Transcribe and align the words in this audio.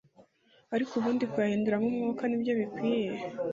ariko 0.75 0.91
ubundi 0.95 1.23
kuyahinduramo 1.31 1.85
umwuka 1.91 2.23
ni 2.25 2.37
byo 2.41 2.51
bikwiriye 2.59 3.21